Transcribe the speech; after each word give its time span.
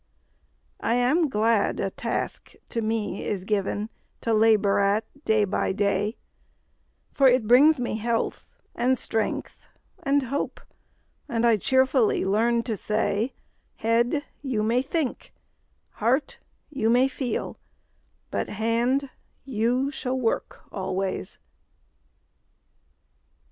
I 0.79 0.95
am 0.95 1.29
glad 1.29 1.79
a 1.79 1.91
task 1.91 2.55
to 2.69 2.81
me 2.81 3.23
is 3.23 3.43
given 3.43 3.91
To 4.21 4.33
labor 4.33 4.79
at 4.79 5.05
day 5.25 5.45
by 5.45 5.73
day; 5.73 6.17
For 7.11 7.27
it 7.27 7.45
brings 7.45 7.79
me 7.79 7.97
health, 7.97 8.49
and 8.73 8.97
strength, 8.97 9.67
and 10.01 10.23
hope, 10.23 10.59
And 11.29 11.45
I 11.45 11.55
cheerfully 11.57 12.25
learn 12.25 12.63
to 12.63 12.75
say 12.75 13.35
'Head, 13.75 14.23
you 14.41 14.63
may 14.63 14.81
think; 14.81 15.35
heart, 15.91 16.39
you 16.71 16.89
may 16.89 17.07
feel; 17.07 17.59
But 18.31 18.49
hand, 18.49 19.11
you 19.45 19.91
shall 19.91 20.19
work 20.19 20.63
always!' 20.71 21.37